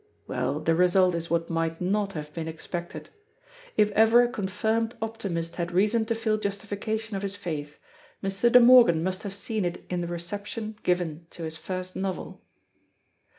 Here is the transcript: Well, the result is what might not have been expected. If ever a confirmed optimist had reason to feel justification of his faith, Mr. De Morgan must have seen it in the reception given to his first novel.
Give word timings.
Well, 0.25 0.59
the 0.59 0.73
result 0.73 1.13
is 1.13 1.29
what 1.29 1.51
might 1.51 1.79
not 1.79 2.13
have 2.13 2.33
been 2.33 2.47
expected. 2.47 3.11
If 3.77 3.91
ever 3.91 4.23
a 4.23 4.31
confirmed 4.31 4.95
optimist 4.99 5.57
had 5.57 5.71
reason 5.71 6.05
to 6.07 6.15
feel 6.15 6.39
justification 6.39 7.15
of 7.15 7.21
his 7.21 7.35
faith, 7.35 7.77
Mr. 8.23 8.51
De 8.51 8.59
Morgan 8.59 9.03
must 9.03 9.21
have 9.21 9.33
seen 9.35 9.63
it 9.63 9.85
in 9.91 10.01
the 10.01 10.07
reception 10.07 10.75
given 10.81 11.27
to 11.29 11.43
his 11.43 11.55
first 11.57 11.95
novel. 11.95 12.41